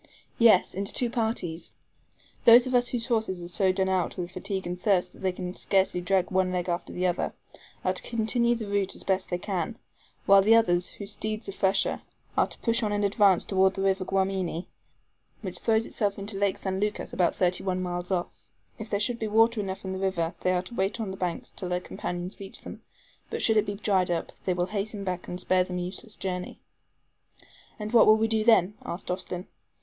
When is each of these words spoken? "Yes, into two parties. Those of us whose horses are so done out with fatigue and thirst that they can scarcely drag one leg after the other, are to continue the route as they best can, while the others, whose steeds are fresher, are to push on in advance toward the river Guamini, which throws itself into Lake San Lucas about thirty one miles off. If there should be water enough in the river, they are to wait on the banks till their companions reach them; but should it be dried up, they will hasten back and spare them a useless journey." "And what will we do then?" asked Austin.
"Yes, 0.39 0.73
into 0.73 0.91
two 0.91 1.11
parties. 1.11 1.73
Those 2.45 2.65
of 2.65 2.73
us 2.73 2.87
whose 2.87 3.05
horses 3.05 3.43
are 3.43 3.47
so 3.47 3.71
done 3.71 3.87
out 3.87 4.17
with 4.17 4.31
fatigue 4.31 4.65
and 4.65 4.81
thirst 4.81 5.13
that 5.13 5.19
they 5.19 5.31
can 5.31 5.55
scarcely 5.55 6.01
drag 6.01 6.31
one 6.31 6.51
leg 6.51 6.67
after 6.67 6.91
the 6.91 7.05
other, 7.05 7.33
are 7.85 7.93
to 7.93 8.01
continue 8.01 8.55
the 8.55 8.65
route 8.67 8.95
as 8.95 9.03
they 9.03 9.13
best 9.13 9.31
can, 9.43 9.77
while 10.25 10.41
the 10.41 10.55
others, 10.55 10.87
whose 10.89 11.11
steeds 11.11 11.47
are 11.49 11.51
fresher, 11.51 12.01
are 12.35 12.47
to 12.47 12.57
push 12.61 12.81
on 12.81 12.91
in 12.91 13.03
advance 13.03 13.45
toward 13.45 13.75
the 13.75 13.83
river 13.83 14.03
Guamini, 14.03 14.65
which 15.43 15.59
throws 15.59 15.85
itself 15.85 16.17
into 16.17 16.35
Lake 16.35 16.57
San 16.57 16.79
Lucas 16.79 17.13
about 17.13 17.35
thirty 17.35 17.63
one 17.63 17.79
miles 17.79 18.09
off. 18.09 18.25
If 18.79 18.89
there 18.89 18.99
should 18.99 19.19
be 19.19 19.27
water 19.27 19.59
enough 19.61 19.85
in 19.85 19.93
the 19.93 19.99
river, 19.99 20.33
they 20.41 20.51
are 20.53 20.63
to 20.63 20.73
wait 20.73 20.99
on 20.99 21.11
the 21.11 21.15
banks 21.17 21.51
till 21.51 21.69
their 21.69 21.79
companions 21.79 22.39
reach 22.39 22.61
them; 22.61 22.81
but 23.29 23.43
should 23.43 23.55
it 23.55 23.67
be 23.67 23.75
dried 23.75 24.09
up, 24.09 24.31
they 24.45 24.55
will 24.55 24.65
hasten 24.73 25.03
back 25.03 25.27
and 25.27 25.39
spare 25.39 25.63
them 25.63 25.77
a 25.77 25.81
useless 25.83 26.15
journey." 26.15 26.59
"And 27.77 27.93
what 27.93 28.07
will 28.07 28.17
we 28.17 28.27
do 28.27 28.43
then?" 28.43 28.73
asked 28.83 29.11
Austin. 29.11 29.45